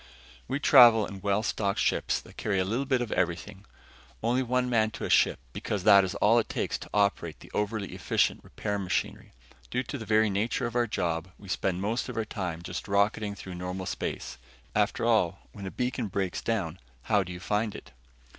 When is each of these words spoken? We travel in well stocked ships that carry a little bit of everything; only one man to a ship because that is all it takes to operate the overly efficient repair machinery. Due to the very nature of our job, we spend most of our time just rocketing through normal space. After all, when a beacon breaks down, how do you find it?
We 0.47 0.59
travel 0.59 1.05
in 1.05 1.21
well 1.21 1.43
stocked 1.43 1.79
ships 1.79 2.19
that 2.21 2.35
carry 2.35 2.57
a 2.57 2.65
little 2.65 2.87
bit 2.87 3.01
of 3.03 3.11
everything; 3.11 3.65
only 4.23 4.41
one 4.41 4.67
man 4.67 4.89
to 4.97 5.05
a 5.05 5.11
ship 5.11 5.39
because 5.53 5.83
that 5.83 6.03
is 6.03 6.15
all 6.15 6.39
it 6.39 6.49
takes 6.49 6.79
to 6.79 6.89
operate 6.91 7.39
the 7.39 7.51
overly 7.53 7.89
efficient 7.89 8.43
repair 8.43 8.79
machinery. 8.79 9.33
Due 9.69 9.83
to 9.83 9.99
the 9.99 10.05
very 10.07 10.31
nature 10.31 10.65
of 10.65 10.75
our 10.75 10.87
job, 10.87 11.27
we 11.37 11.47
spend 11.47 11.81
most 11.81 12.09
of 12.09 12.17
our 12.17 12.25
time 12.25 12.63
just 12.63 12.87
rocketing 12.87 13.35
through 13.35 13.53
normal 13.53 13.85
space. 13.85 14.39
After 14.75 15.05
all, 15.05 15.47
when 15.51 15.67
a 15.67 15.69
beacon 15.69 16.07
breaks 16.07 16.41
down, 16.41 16.79
how 17.03 17.21
do 17.21 17.31
you 17.31 17.39
find 17.39 17.75
it? 17.75 17.91